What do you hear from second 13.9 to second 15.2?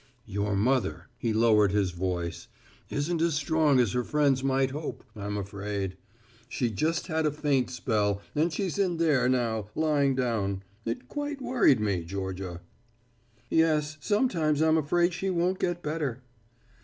sometimes I'm afraid